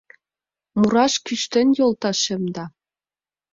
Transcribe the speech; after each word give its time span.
Мураш 0.79 1.13
кӱштен 1.25 1.67
йолташем 1.77 2.43
да 2.55 2.65